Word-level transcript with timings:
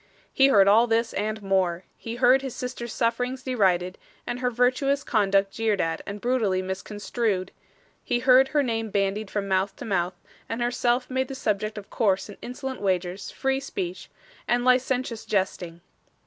He 0.33 0.47
heard 0.47 0.67
all 0.67 0.87
this 0.87 1.13
and 1.13 1.43
more. 1.43 1.83
He 1.95 2.15
heard 2.15 2.41
his 2.41 2.55
sister's 2.55 2.91
sufferings 2.91 3.43
derided, 3.43 3.99
and 4.25 4.39
her 4.39 4.49
virtuous 4.49 5.03
conduct 5.03 5.51
jeered 5.51 5.79
at 5.79 6.01
and 6.07 6.19
brutally 6.19 6.63
misconstrued; 6.63 7.51
he 8.03 8.17
heard 8.17 8.47
her 8.47 8.63
name 8.63 8.89
bandied 8.89 9.29
from 9.29 9.47
mouth 9.47 9.75
to 9.75 9.85
mouth, 9.85 10.19
and 10.49 10.59
herself 10.59 11.07
made 11.07 11.27
the 11.27 11.35
subject 11.35 11.77
of 11.77 11.91
coarse 11.91 12.29
and 12.29 12.39
insolent 12.41 12.81
wagers, 12.81 13.29
free 13.29 13.59
speech, 13.59 14.09
and 14.47 14.65
licentious 14.65 15.23
jesting. 15.23 15.81